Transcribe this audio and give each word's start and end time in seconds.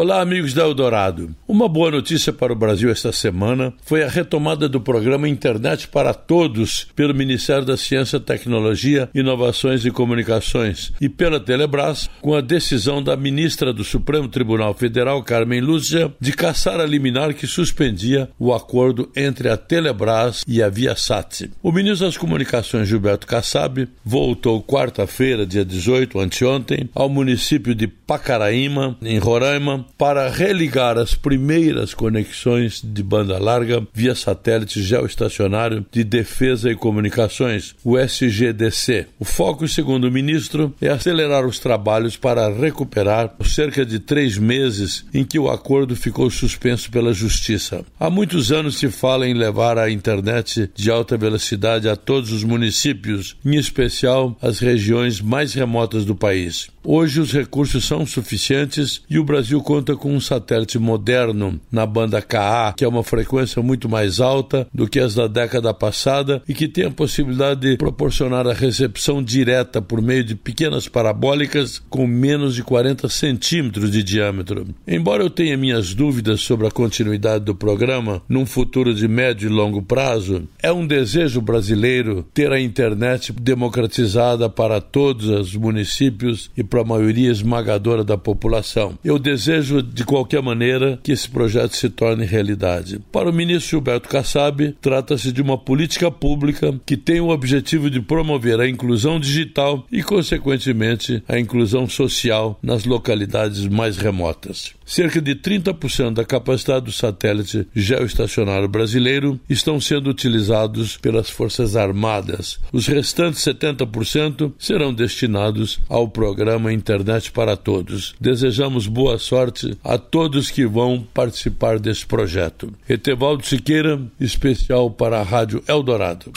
Olá, 0.00 0.20
amigos 0.20 0.54
da 0.54 0.62
Eldorado. 0.62 1.34
Uma 1.48 1.68
boa 1.68 1.90
notícia 1.90 2.32
para 2.32 2.52
o 2.52 2.56
Brasil 2.56 2.88
esta 2.88 3.10
semana 3.10 3.74
foi 3.82 4.04
a 4.04 4.08
retomada 4.08 4.68
do 4.68 4.80
programa 4.80 5.28
Internet 5.28 5.88
para 5.88 6.14
Todos 6.14 6.86
pelo 6.94 7.12
Ministério 7.12 7.64
da 7.64 7.76
Ciência, 7.76 8.20
Tecnologia, 8.20 9.10
Inovações 9.12 9.84
e 9.84 9.90
Comunicações 9.90 10.92
e 11.00 11.08
pela 11.08 11.40
Telebrás, 11.40 12.08
com 12.22 12.32
a 12.32 12.40
decisão 12.40 13.02
da 13.02 13.16
ministra 13.16 13.72
do 13.72 13.82
Supremo 13.82 14.28
Tribunal 14.28 14.72
Federal, 14.72 15.20
Carmen 15.24 15.60
Lúcia, 15.60 16.14
de 16.20 16.32
caçar 16.32 16.78
a 16.78 16.86
liminar 16.86 17.34
que 17.34 17.48
suspendia 17.48 18.30
o 18.38 18.54
acordo 18.54 19.10
entre 19.16 19.48
a 19.48 19.56
Telebrás 19.56 20.44
e 20.46 20.62
a 20.62 20.68
Viasat. 20.68 21.50
O 21.60 21.72
ministro 21.72 22.06
das 22.06 22.16
Comunicações, 22.16 22.86
Gilberto 22.86 23.26
Kassab, 23.26 23.88
voltou 24.04 24.62
quarta-feira, 24.62 25.44
dia 25.44 25.64
18, 25.64 26.20
anteontem, 26.20 26.88
ao 26.94 27.08
município 27.08 27.74
de 27.74 27.88
Pacaraíma, 27.88 28.96
em 29.02 29.18
Roraima, 29.18 29.87
para 29.96 30.28
religar 30.28 30.98
as 30.98 31.14
primeiras 31.14 31.94
conexões 31.94 32.80
de 32.82 33.02
banda 33.02 33.38
larga 33.38 33.86
via 33.92 34.14
satélite 34.14 34.82
geoestacionário 34.82 35.84
de 35.90 36.04
defesa 36.04 36.70
e 36.70 36.76
comunicações, 36.76 37.74
o 37.84 37.98
SGDC. 37.98 39.06
O 39.18 39.24
foco, 39.24 39.66
segundo 39.68 40.04
o 40.04 40.12
ministro, 40.12 40.74
é 40.80 40.88
acelerar 40.88 41.46
os 41.46 41.58
trabalhos 41.58 42.16
para 42.16 42.48
recuperar 42.48 43.34
os 43.38 43.54
cerca 43.54 43.84
de 43.84 43.98
três 43.98 44.38
meses 44.38 45.04
em 45.12 45.24
que 45.24 45.38
o 45.38 45.50
acordo 45.50 45.96
ficou 45.96 46.30
suspenso 46.30 46.90
pela 46.90 47.12
Justiça. 47.12 47.84
Há 47.98 48.08
muitos 48.08 48.52
anos 48.52 48.78
se 48.78 48.88
fala 48.88 49.28
em 49.28 49.34
levar 49.34 49.78
a 49.78 49.90
internet 49.90 50.70
de 50.74 50.90
alta 50.90 51.16
velocidade 51.16 51.88
a 51.88 51.96
todos 51.96 52.30
os 52.32 52.44
municípios, 52.44 53.36
em 53.44 53.56
especial 53.56 54.36
as 54.40 54.60
regiões 54.60 55.20
mais 55.20 55.54
remotas 55.54 56.04
do 56.04 56.14
país. 56.14 56.68
Hoje 56.84 57.20
os 57.20 57.32
recursos 57.32 57.84
são 57.84 58.06
suficientes 58.06 59.02
e 59.10 59.18
o 59.18 59.24
Brasil 59.24 59.60
conta 59.78 59.94
com 59.94 60.12
um 60.12 60.20
satélite 60.20 60.76
moderno 60.76 61.60
na 61.70 61.86
banda 61.86 62.20
KA, 62.20 62.74
que 62.76 62.84
é 62.84 62.88
uma 62.88 63.04
frequência 63.04 63.62
muito 63.62 63.88
mais 63.88 64.18
alta 64.18 64.66
do 64.74 64.88
que 64.88 64.98
as 64.98 65.14
da 65.14 65.28
década 65.28 65.72
passada 65.72 66.42
e 66.48 66.52
que 66.52 66.66
tem 66.66 66.86
a 66.86 66.90
possibilidade 66.90 67.60
de 67.60 67.76
proporcionar 67.76 68.44
a 68.48 68.52
recepção 68.52 69.22
direta 69.22 69.80
por 69.80 70.02
meio 70.02 70.24
de 70.24 70.34
pequenas 70.34 70.88
parabólicas 70.88 71.80
com 71.88 72.08
menos 72.08 72.56
de 72.56 72.64
40 72.64 73.08
centímetros 73.08 73.92
de 73.92 74.02
diâmetro. 74.02 74.66
Embora 74.84 75.22
eu 75.22 75.30
tenha 75.30 75.56
minhas 75.56 75.94
dúvidas 75.94 76.40
sobre 76.40 76.66
a 76.66 76.72
continuidade 76.72 77.44
do 77.44 77.54
programa 77.54 78.20
num 78.28 78.44
futuro 78.44 78.92
de 78.92 79.06
médio 79.06 79.48
e 79.48 79.52
longo 79.52 79.80
prazo, 79.80 80.48
é 80.60 80.72
um 80.72 80.84
desejo 80.84 81.40
brasileiro 81.40 82.26
ter 82.34 82.50
a 82.50 82.60
internet 82.60 83.32
democratizada 83.32 84.50
para 84.50 84.80
todos 84.80 85.28
os 85.28 85.54
municípios 85.54 86.50
e 86.56 86.64
para 86.64 86.80
a 86.80 86.84
maioria 86.84 87.30
esmagadora 87.30 88.02
da 88.02 88.18
população. 88.18 88.98
Eu 89.04 89.20
desejo, 89.28 89.67
de 89.82 90.04
qualquer 90.04 90.42
maneira, 90.42 90.98
que 91.02 91.12
esse 91.12 91.28
projeto 91.28 91.76
se 91.76 91.88
torne 91.88 92.24
realidade. 92.24 93.00
Para 93.12 93.30
o 93.30 93.32
ministro 93.32 93.70
Gilberto 93.70 94.08
Kassab, 94.08 94.74
trata-se 94.80 95.32
de 95.32 95.42
uma 95.42 95.58
política 95.58 96.10
pública 96.10 96.78
que 96.84 96.96
tem 96.96 97.20
o 97.20 97.28
objetivo 97.28 97.90
de 97.90 98.00
promover 98.00 98.60
a 98.60 98.68
inclusão 98.68 99.20
digital 99.20 99.86
e, 99.90 100.02
consequentemente, 100.02 101.22
a 101.28 101.38
inclusão 101.38 101.88
social 101.88 102.58
nas 102.62 102.84
localidades 102.84 103.66
mais 103.66 103.96
remotas. 103.96 104.74
Cerca 104.84 105.20
de 105.20 105.34
30% 105.34 106.14
da 106.14 106.24
capacidade 106.24 106.86
do 106.86 106.92
satélite 106.92 107.68
geoestacionário 107.74 108.66
brasileiro 108.66 109.38
estão 109.48 109.78
sendo 109.78 110.08
utilizados 110.08 110.96
pelas 110.96 111.28
Forças 111.28 111.76
Armadas. 111.76 112.58
Os 112.72 112.86
restantes 112.86 113.44
70% 113.44 114.52
serão 114.58 114.94
destinados 114.94 115.78
ao 115.90 116.08
programa 116.08 116.72
Internet 116.72 117.30
para 117.32 117.54
Todos. 117.54 118.14
Desejamos 118.18 118.86
boa 118.86 119.18
sorte 119.58 119.78
a 119.82 119.98
todos 119.98 120.50
que 120.50 120.66
vão 120.66 121.06
participar 121.12 121.78
desse 121.78 122.06
projeto. 122.06 122.72
Etevaldo 122.88 123.44
Siqueira, 123.44 124.00
especial 124.20 124.90
para 124.90 125.20
a 125.20 125.22
Rádio 125.22 125.62
Eldorado. 125.66 126.32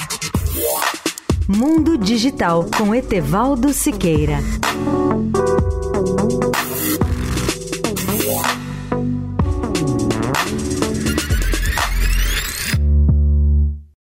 Mundo 1.47 1.97
Digital 1.97 2.65
com 2.77 2.95
Etevaldo 2.95 3.73
Siqueira. 3.73 4.39